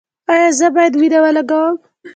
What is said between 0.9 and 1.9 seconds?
وینه ولګوم؟